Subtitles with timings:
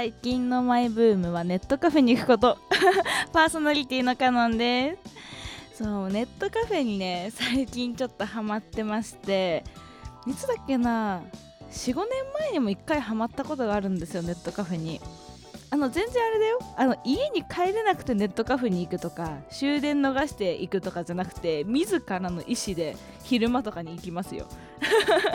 [0.00, 2.56] 最近のマイブームはネットカフェに行くこと。
[3.34, 4.96] パーソナリティのカノンで
[5.74, 5.84] す。
[5.84, 9.62] そうネットカフェにね最近ちょっとハマってまして。
[10.26, 11.20] いつだっけな
[11.70, 12.06] 45年
[12.38, 15.02] 前にも1回ハマったことがあるんですよネットカフェに。
[15.68, 16.58] あの全然あれだよ。
[16.78, 24.46] あの家に帰れなくてネットカフェに行くとか終電逃して行くとかじゃなくて自らの意思で昼間とかに行きますよ。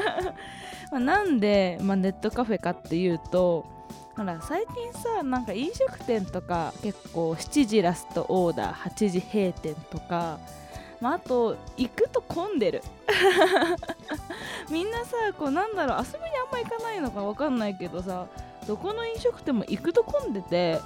[0.92, 3.75] まなんで、まあ、ネットカフェかっていうと
[4.16, 10.40] ほら最近さなんか飲食店とか結構7時ラストオーダー8時閉店とか
[11.02, 12.82] まあ、あと行くと混んでる。
[14.72, 18.26] みんなさこうなんだろう遊びにあんま行かないのか分かんないけどさ
[18.66, 20.80] どこの飲食店も行くと混んでて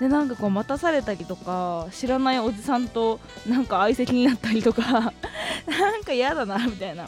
[0.00, 4.82] でなんかこう待たされたりとか知らないおじさんとなんか相席になったりとか
[5.66, 7.06] なんか嫌だなみたいな。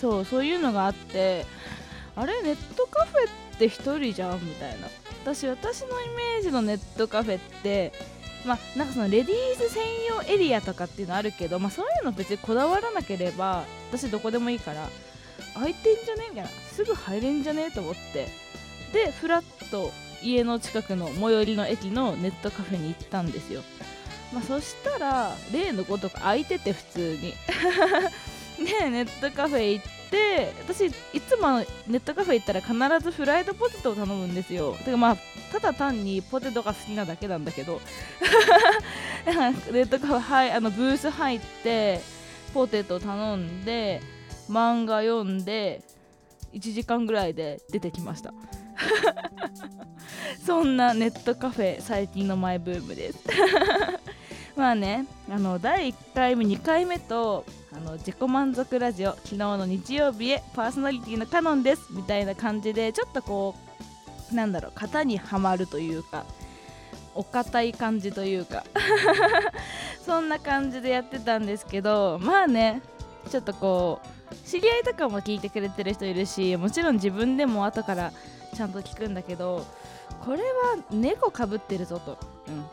[0.00, 1.46] そうそういうのがあって
[2.16, 4.88] あれネットカフェって1人じゃんみたいな。
[5.22, 7.92] 私私のイメージのネットカフェって
[8.44, 14.88] まあなんかそのレディース専用エリアとかっていうのあるけど、まあ、そういうの別にこだわらなければ私どこでもいいから
[15.54, 16.50] 空いてんじゃねみたいな。
[16.50, 18.28] すぐ入れんじゃねえと思って。
[18.92, 19.90] でフラッと
[20.22, 23.62] 家の近くの最寄りの駅のネットカフェに行ったんですよ、
[24.32, 27.34] まあ、そしたら例のごとく空いてて普通に。
[28.64, 34.76] ねネットカフェ行ってで私いつもネットカフェ行ったら必ずフライドポテトを頼むんですよ。
[34.84, 35.16] てかまあ
[35.52, 37.80] ただ単にポテトが好きなだけなんだけど。
[39.26, 39.32] ネ
[39.82, 42.00] ットカフェ、はい、あのブース入って
[42.54, 44.00] ポテト頼んで
[44.48, 45.82] 漫画読んで
[46.54, 48.32] 1時間ぐらいで出てきました。
[50.44, 53.18] そんなネットカフェ最近のマイブームです。
[54.56, 63.54] まあねあの第1回目2回目とあの自己満足ラジオ昨日の日曜日へパーソナリティのカノンですみたいな感じでちょっとこ
[64.32, 66.24] うなんだろう型にはまるというか
[67.14, 68.64] お堅い感じというか
[70.04, 72.80] そんな感じでやってたんですけどまあね
[73.30, 74.00] ちょっとこ
[74.32, 78.12] う知り合いとかも聞いてくれてる人いるしもちろん自分でも後から
[78.54, 79.66] ちゃんと聞くんだけど
[80.26, 82.66] これは猫かぶってるぞと、うん、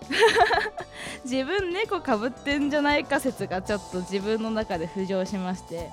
[1.29, 5.89] 自分猫かぶってんじゃないか説がちょっと自分の中で浮上しまして。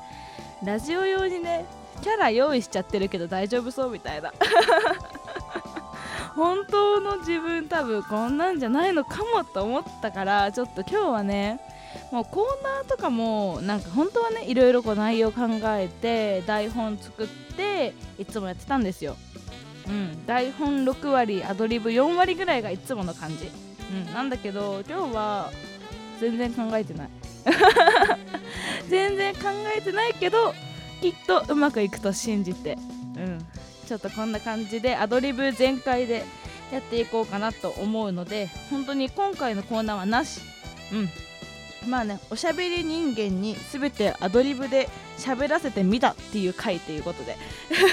[0.62, 1.64] ラジオ用にね
[2.02, 4.32] キャラ用意しちゃってるけど大丈夫そうみたいな。
[6.36, 11.60] 本当の自分多分こんなんじゃないのかもと思ったからちょっと今日はね
[12.12, 19.16] もうコーナーとかもなんか本当はねいろいろこう内容考えて台本作っていつもやってたんですよ
[19.86, 23.50] うん、台本6割アドリブ4割ぐらいがいつもの感じ、
[23.90, 25.50] うん、なんだけど今日は
[26.20, 27.08] 全然考えてない。
[28.88, 29.42] 全然考
[29.76, 30.54] えてないけど
[31.00, 32.76] きっとうまくいくと信じて、
[33.16, 33.38] うん、
[33.86, 36.24] ちょっとこんな感じでアドリブ全開で
[36.70, 40.40] やっていこうかなと思うので本当に今回のコーナーはなし、
[40.92, 41.08] うん、
[41.86, 47.36] まあねおしゃべり人間に全てアドリブで喋らせてみたっていう回ということで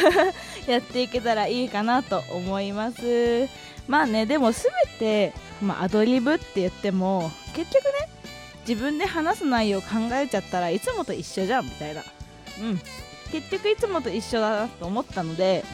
[0.72, 3.48] やっていけたらいいかなと思います。
[3.88, 7.92] まあねでも全て、まあ、アドリブって言っても結局ね
[8.68, 12.04] 自分で話す内容を考えちゃったらいつもと一緒じゃんみたいな。
[12.60, 12.82] うん。
[13.32, 15.66] 結局いつもと一緒だなと思ったので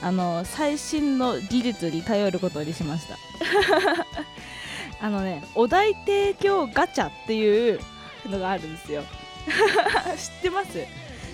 [0.00, 3.16] あの最新の技術に頼ることにしました。
[5.00, 7.80] あのねお題提供ガチャっていう
[8.26, 9.02] のがあるんですよ。
[10.16, 10.78] 知ってます？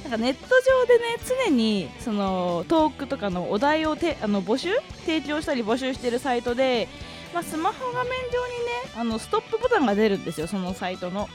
[0.02, 1.04] なんかネット上でね
[1.46, 4.70] 常にそのトークとかのお題をてあの募集？
[5.06, 6.88] 提供したり募集してるサイトで、
[7.32, 8.30] まあ、スマホ画面上にね
[8.96, 11.28] あのストップボタンが出るんですよそのサイトの。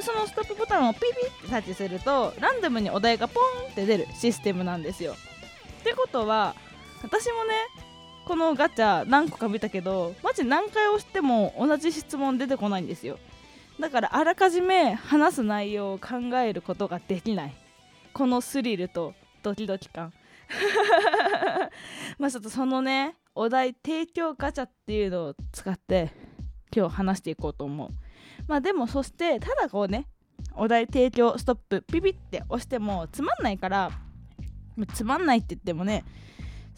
[0.00, 3.38] そのストップボタンをピピってタッチするとランダムにお題がポ
[3.68, 5.14] ンって出るシステムなんですよ。
[5.80, 6.54] ってことは
[7.02, 7.54] 私もね
[8.30, 13.18] このガチャ何個か見たけどマジ何回押しても同じ質問出てこないんですよ。
[13.80, 17.54] だからあらかじめ話す内容を考えることができない。
[18.12, 20.12] このスリルとドキドキ感。
[22.20, 26.12] まあちょっとそのねお題提供ガチャっていうのを使って
[26.72, 27.90] 今日話していこうと思う。
[28.46, 30.06] まあでもそしてただこうね
[30.54, 33.90] お題提供ストップピピって押してもつまんないから
[34.94, 36.04] つまんないって言ってもね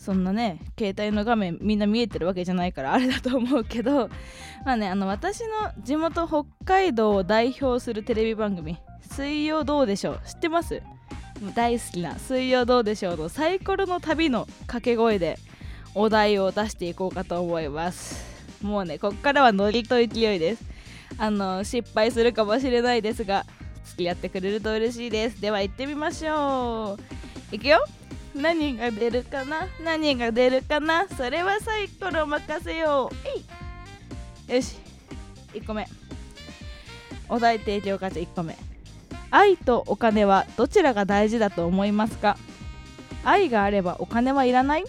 [0.03, 4.11] そんなね携帯の画面みんな見えてるわけじゃないからあれだと思うけど
[4.67, 5.49] まあねあの私の
[5.85, 8.77] 地元北海道を代表するテレビ番組
[9.13, 10.83] 「水曜どうでしょう」知ってます？
[11.55, 15.39] 大好きな「水曜どうでしょう」のサイコロの旅の掛け声で
[15.95, 18.33] お題を出していこうかと思います。
[18.61, 20.65] もうねこっからはノリと勢いです。
[21.17, 23.47] あの失敗するかもしれないですが
[23.85, 25.41] 付き合ってくれると嬉しいです。
[25.41, 26.97] では行ってみましょ
[27.53, 27.55] う。
[27.55, 27.85] いくよ。
[28.35, 29.69] 何が出るかな？
[29.85, 31.07] 何が出るかな？
[31.09, 33.11] それはサイコロ任せよ
[34.49, 34.53] う。
[34.53, 34.77] よし。
[35.53, 35.87] 1個目。
[37.29, 38.57] お題提供ガチャ1個目。
[39.31, 42.37] 愛とお金はどちらが大事だと思いますか？
[43.25, 44.85] 愛があればお金はいらない？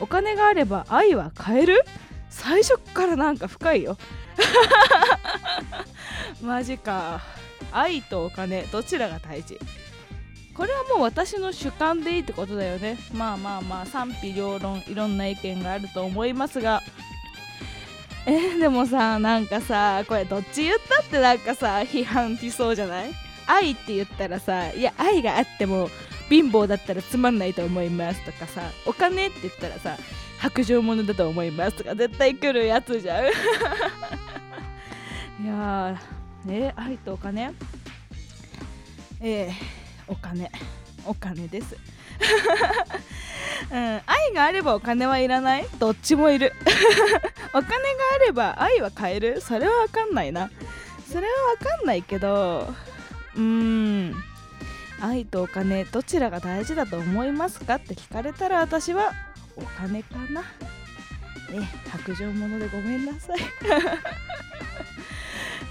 [0.00, 1.84] お金があれば愛は買える？
[2.30, 3.96] 最初からなんか深いよ。
[6.42, 7.20] マジか。
[7.72, 9.58] 愛とお金どちらが大事？
[10.54, 12.98] これはもう私の主観でいいってことだよね。
[13.14, 16.82] まあまあまあ賛否両論いろんな意見があると思いますが。
[18.26, 23.12] えー、でもさなんかさこれどっち言ったってなんかさ批判しそうじゃない？
[23.46, 25.90] 愛って言ったらさいや愛があっても
[26.28, 29.96] 貧乏だったらつまんないと思いますとかさお金って言ったらさ
[30.38, 33.24] 白状者だと思いますとか絶対来るやつじゃん。
[35.42, 37.50] いやーね愛とお金？
[39.20, 39.52] えー、
[40.06, 40.50] お金。
[41.06, 41.76] お金です。
[43.70, 44.02] うん、愛
[44.34, 45.66] があればお金はいらない。
[45.78, 46.52] どっちもいる。
[47.54, 47.76] お金が
[48.16, 49.40] あれば愛は買える。
[49.40, 50.50] それは分かんないな。
[51.10, 52.74] それは分かんないけど
[53.34, 54.14] うーん。
[55.00, 59.12] 愛とお金どちらが大事だと思いますかって聞かれたら私は
[59.56, 60.42] お金かな。
[61.50, 63.38] ね白状者でごめんなさい。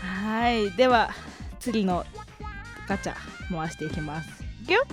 [0.03, 1.11] はいでは
[1.59, 2.05] 次の
[2.87, 3.40] ガチャ。
[3.51, 4.29] 回していきます。
[4.63, 4.83] いくよ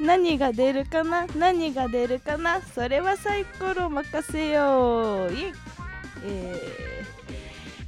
[0.00, 1.26] 何が出るかな？
[1.36, 2.62] 何が出るかな？
[2.62, 5.32] それはサイコロ任せよう。
[5.32, 5.52] い
[6.24, 7.04] え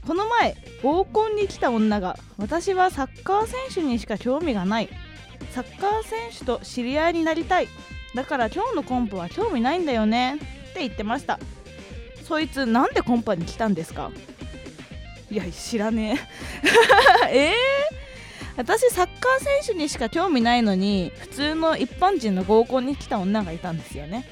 [0.03, 4.91] ー、この前合コンに来た女が私はサッカー選手にしか興味がない。
[5.53, 7.69] サッカー選手と知り合いになりたい。
[8.15, 10.35] だから今日のコンパは興味ないんだよね。
[10.35, 10.39] っ
[10.75, 11.39] て言ってました。
[12.25, 14.11] そいつなんでコンパに来たんですか？
[15.31, 16.21] いや知らね
[17.31, 17.33] え。
[17.53, 18.12] えー？
[18.57, 24.25] 私サッカー選手にしか興味ないのに普通の一般人の合コンに来た女がいたんですよね。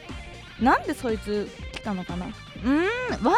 [0.60, 2.26] なんでそいつ来たのかな？
[2.26, 3.32] うんワンチャン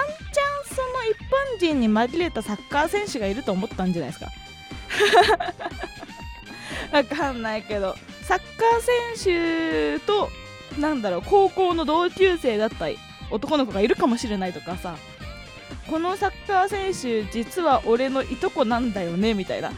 [0.66, 1.16] その一
[1.56, 4.30] 般人に紛れたサッカー選手がいると思ったんじゃないですか。
[6.92, 10.30] わかんないけどサッカー選手と
[10.78, 12.86] なんだろう高校の同級生だった
[13.30, 14.96] 男の子がいるかもしれないとかさ
[15.88, 19.70] このサッカー選手実は俺のいとこなんだよねみたいな。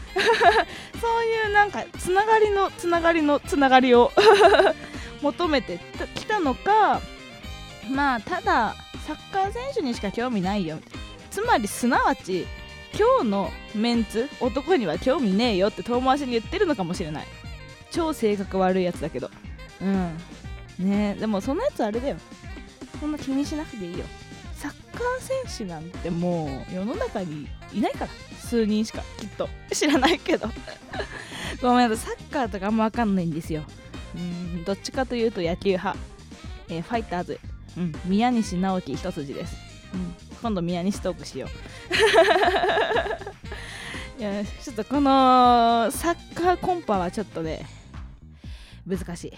[1.01, 4.11] そういうなんかつながりのつながりのつながりを
[5.21, 5.79] 求めて
[6.15, 7.01] きたのか
[7.89, 8.75] まあただ
[9.05, 10.79] サッカー選手にしか興味ないよ。
[11.31, 12.47] つまりすなわち
[12.97, 17.27] 今日のメンツ男には興味ねえよって遠回しに言ってるのかもしれない。
[17.91, 19.29] 超性格悪いやつだけど。
[19.81, 20.17] うん。
[20.79, 22.17] ねでもそのやつあれだよ。
[22.99, 24.05] そんな気にしなくていいよ。
[24.95, 29.49] ッカー選手なんてもう世の中にいないから数人しかきっと。
[29.71, 30.49] 知らないけど。
[31.61, 33.63] ごめんなさいサッカーとかあんま分かんないんですよ。
[34.15, 35.97] うんどっちかというと野球派、
[36.69, 37.39] えー、ファイターズ、
[37.77, 39.57] うん、宮西直樹一筋です、
[39.93, 41.49] うん、今度宮西トークしよう。
[44.17, 47.65] いやちょっとこのサッカーコンパはちょっとね
[48.87, 49.33] 難しい。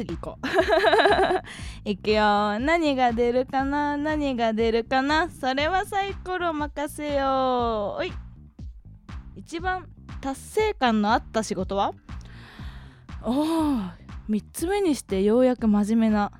[0.00, 0.46] 次行こう。
[1.88, 2.58] いくよ。
[2.58, 3.98] 何が出るかな？
[3.98, 5.28] 何が出るかな？
[5.28, 8.12] それはサイコロ任せよおい。
[9.36, 9.86] 一番
[10.22, 11.92] 達成感のあった仕事は？
[13.22, 13.78] おお
[14.30, 16.32] 3つ目にしてようやく真面目な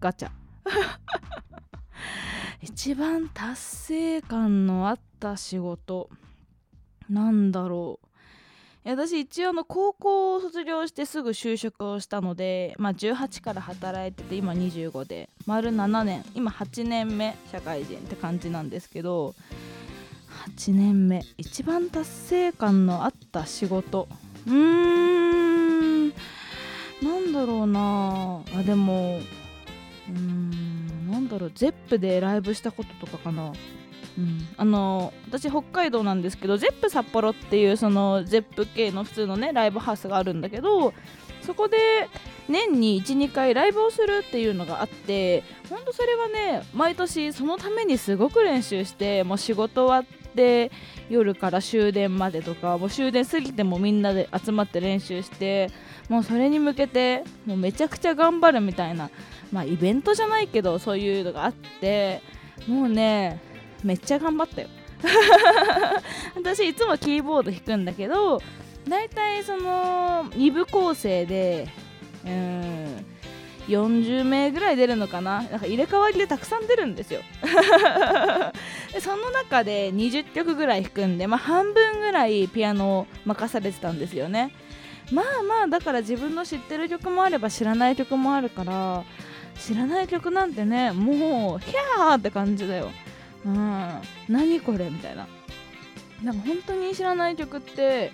[0.00, 0.30] ガチャ。
[2.60, 6.10] 一番達成感のあった仕事
[7.08, 8.08] なんだろう。
[8.84, 19.34] 私一応の高校を卒業してすぐ就職をしたので、まあ、18から働いてて今25で丸7年今8年目社会人って感じなんですけど
[20.56, 24.08] 8年目一番達成感のあった仕事。
[24.46, 26.08] うーん。
[26.08, 28.42] なんだろうな。
[28.58, 31.50] あでもうーんなんだろう。
[31.50, 33.52] ZEP でライブしたこととかかな。
[34.56, 40.94] あの私北海道なんですけど ZEP 札幌っていうその ZEP 系の普通のねライブハウスがあるんだけど
[41.42, 42.08] そこで
[42.48, 50.70] 年に12回ライブをするっていうのがあってほんとそれはね毎年そのためにすごく練習してもう仕事終わって
[51.08, 55.70] 夜から終電までとかもう終電過ぎてもみんなで集まって練習して
[56.08, 59.10] もうそれに向けてもうめちゃくちゃ頑張るみたいな
[59.52, 62.22] まあイベントじゃないけどそういうのがあって
[62.66, 63.40] もうね
[63.84, 64.68] めっちゃ頑張ったよ。
[66.34, 68.40] 私いつもキーボード弾くんだけど
[68.88, 71.68] 大体その2部構成で
[72.24, 73.06] うん
[73.68, 75.42] 40名ぐらい出るのかな。
[75.42, 77.20] なんか入れ替わりでたくさん出るんですよ。
[79.00, 84.52] その中で20曲ぐらい弾くんで、まあ、半分ぐらいピアノを任されてたんですよね。
[85.10, 89.04] まあまあだから自分の知ってる曲もあれば知らない曲もあるから
[89.58, 92.90] 知らない曲なんてねもうヒャーって感じだよ。
[93.44, 94.00] うん。
[94.28, 94.90] 何これ？
[94.90, 95.26] みたいな。
[96.22, 98.12] なんか本当に知らない曲って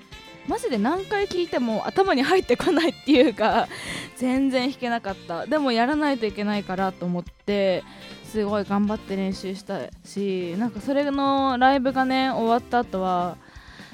[0.49, 3.69] マジで何回聴いても頭に入ってこないっていうか
[4.17, 5.47] 全然弾けなかった。
[5.47, 7.85] でもやらないといけないからと思って
[8.25, 13.37] すごい頑張って練習したしなんかそれのライブがね終わった後は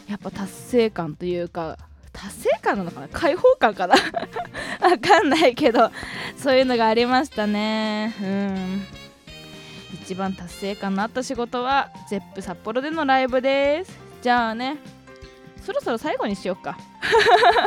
[0.09, 1.76] やっぱ達成感というか
[2.12, 3.09] 達成感なのかな？
[3.09, 3.97] 開放感かな？
[4.81, 5.90] わかんないけど
[6.38, 8.14] そういうのがありましたね。
[8.23, 8.87] うん。
[10.07, 13.99] 一番達成感のあった仕事は ZEP 札幌でのライブです。
[14.23, 14.77] じゃあね
[15.61, 16.79] そろそろ最後にしようか。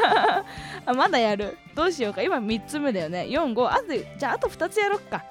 [0.85, 1.57] あまだやる。
[1.75, 2.21] どうしようか。
[2.21, 3.27] 今3つ目だよね。
[3.29, 5.25] 45あとじゃああと2つやろっか。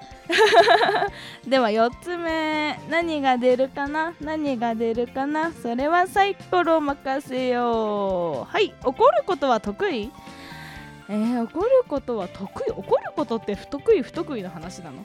[1.47, 2.79] では4つ目。
[2.91, 4.13] 何が出るかな？
[4.21, 5.51] 何が出るかな？
[5.51, 8.51] それはサイコロ任せよう。
[8.53, 8.71] はい。
[8.83, 10.11] 怒ることは得意？
[11.09, 12.71] えー、怒ることは得意？
[12.71, 15.03] 怒ることって不得意不得意の話なの？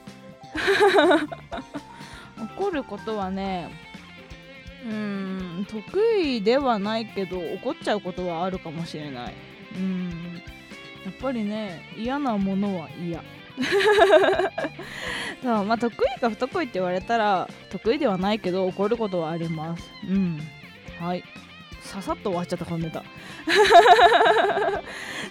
[2.37, 3.69] 怒ることはね
[4.85, 9.33] うん得意ではないけど怒っちゃうことはあるかもしれない。
[9.75, 10.41] うん
[11.05, 13.23] やっぱりね嫌なものは嫌。
[15.41, 19.89] そうまあ得意か不得意って言われたら得意ではないけど怒ることはあります。
[20.09, 20.39] うん
[20.99, 21.23] はい。
[21.81, 23.03] ささっと終わっちゃったこのネタ。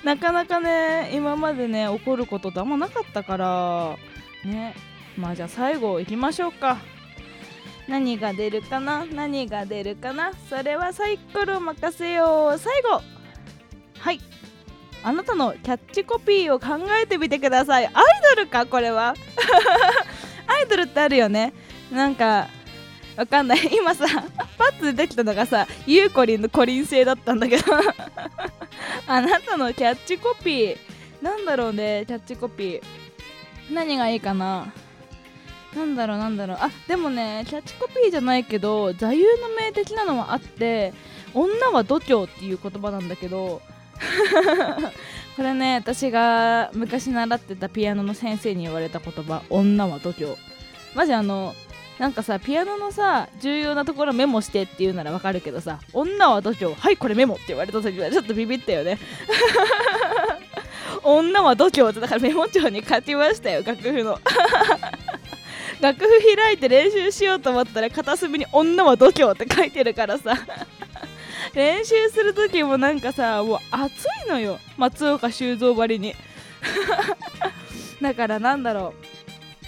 [0.04, 3.96] なかなかね今までね怒ることってあんまなかったから
[4.44, 4.75] ね。
[5.16, 6.78] まあじゃあ最後いきましょうか。
[7.88, 9.05] 何が出るかな？
[9.05, 10.33] 何が出るかな？
[10.49, 12.59] それはサイコロ任せよう。
[12.59, 13.03] 最後。
[13.99, 14.21] はい。
[15.03, 17.87] あなたのキャッチコピーを考えてみてください。
[17.87, 17.93] アイ
[18.37, 18.64] ドルか？
[18.64, 19.14] これは。
[20.47, 21.53] アイドルってあるよね。
[21.93, 22.49] なんか
[23.17, 23.59] わかんない。
[23.71, 24.07] 今さ
[24.57, 27.64] パッと出てきたのがさゆうこりんのコリン星だったんだけど。
[29.07, 30.79] あなたのキャッチコピー。
[31.21, 32.83] なんだろうねキャッチコピー。
[33.71, 34.73] 何がいいかな？
[35.76, 36.57] なんだろうなんだろう。
[36.61, 40.93] あでもねキャッチコピーじゃないけど座右の銘的なのはあって
[41.33, 43.61] 女は度胸っていう言葉なんだけど
[45.37, 50.37] これね私が昔習ってたピアノの先生に言われた言葉女は度胸。
[50.95, 51.54] マジあの
[51.99, 56.75] なんかさピアノのさ重要なところメモしてって言うならわかるけどさ女は度胸。
[56.75, 58.99] はいこれメモって言われた時はちょっとビビったよね。
[61.02, 64.19] 女は度胸ってだからメモ帳に書きましたよ楽譜の。
[65.85, 70.35] 楽譜開いて練習しようと思ったら片隅に「女は度胸」って書いてるからさ。
[71.53, 74.59] 練習する時もなんかさもう暑いのよ。
[74.79, 76.14] 松岡修造ばりに。
[78.00, 78.95] だからなんだろ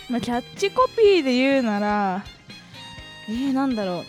[0.09, 2.25] う、まあ、キャッチコピーで言うなら
[3.29, 4.05] えー、なんだろう。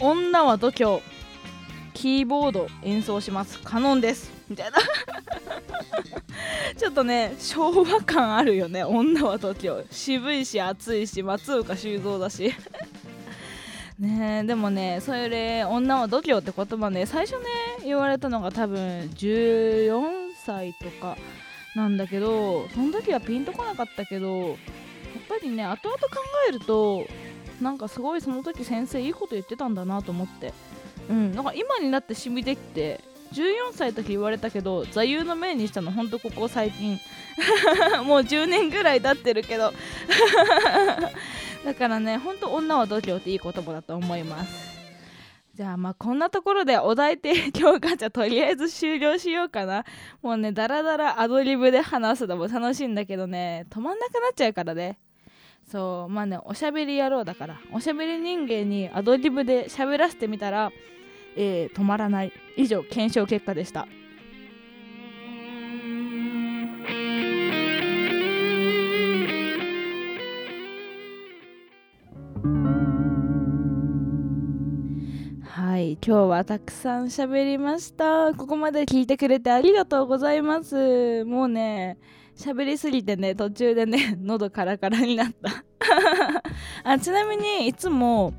[0.00, 1.00] 女は度胸。
[1.94, 3.58] キーボード演奏します。
[3.60, 4.33] カノンです。
[4.48, 4.78] みたいな。
[6.76, 12.52] ちょっとね昭和感あるよね女は東京渋いし暑いし松岡修造だし。
[13.98, 17.44] ねでもねそれで女は度胸って言葉ね最初ね
[17.84, 21.16] 言われたのが多分14歳とか
[21.76, 24.56] なんだけどその時はピンとこなかったけどやっ
[25.28, 26.08] ぱりね後々考
[26.48, 27.06] えると
[27.60, 30.52] なんかすごいその時先生いいこと言ってたんだなと思って。
[31.08, 33.00] うんなんか今になって染みてきて
[33.34, 37.00] 14歳の時言われたけど座右の銘にしたのほんとここ最近。
[38.06, 39.72] もう10年ぐらい経ってるけど。
[41.64, 44.74] だからねほんと女は度胸っていい言葉だと思います。
[45.54, 49.84] じゃあまあこんなところでお題提供ガチャとりあえず終了しようかな。
[50.22, 53.66] もうねダラダラアドリブで話すのも楽しいんだけどね。
[53.70, 54.98] 止まんなくなっちゃうからね。
[55.70, 57.60] そうまあねおしゃべり野郎だから。
[57.72, 60.70] おしゃべり人間にアドリブで喋らせてみたら
[61.36, 62.32] えー、止まらない。
[62.56, 63.86] 以上検証結果でした。
[75.74, 78.32] はい今日はたくさん喋りました。
[78.34, 81.24] ここまで聞いてくれてありがとうございます。
[81.24, 81.98] もうね
[82.36, 85.64] 喋りすぎてね途中でね喉カラカラになった。
[86.84, 88.34] あちなみにいつも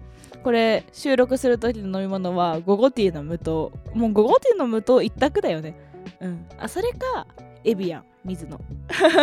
[0.45, 3.71] これ収録する時の飲み物はゴゴティーの無糖。
[3.95, 5.75] もうゴゴティーの無糖一択だよね。
[6.19, 6.45] うん。
[6.59, 7.25] あそれか
[7.63, 8.61] エビアン水野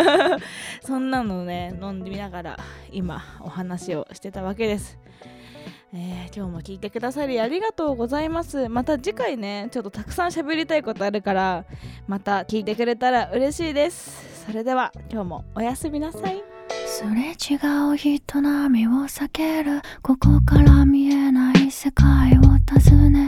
[0.83, 2.59] そんなのね飲んでみながら
[2.91, 4.99] 今お話をしてたわけです。
[5.93, 8.67] えー、今日も聞いてくださりありがとうございます。
[8.67, 11.63] また次回ねちょっとたくさん喋りたいことあるから
[12.05, 14.45] また聞いてくれたら嬉しいです。
[14.45, 16.52] それでは今日もおやすみなさい。
[17.03, 17.59] すれ違
[17.91, 19.81] う人並みを避ける。
[20.01, 23.27] ここから見えない世界を訪ね。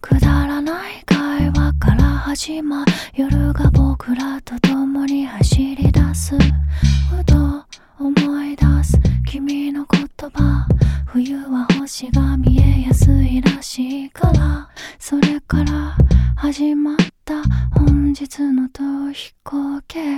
[0.00, 2.84] くだらない会話から始ま
[3.14, 6.36] 夜が僕らと共に走り出す。
[6.36, 7.64] ふと
[8.00, 8.98] 思い出す。
[9.24, 10.66] 君の言葉。
[11.06, 14.68] 冬は星が見えやすいらしいから。
[14.98, 15.96] それから
[16.34, 17.40] 始まった。
[17.72, 18.22] 本日
[18.52, 20.15] の逃避行形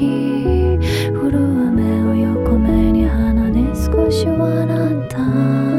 [0.00, 0.06] き
[1.14, 5.69] 降は目を横目に鼻で少し笑った。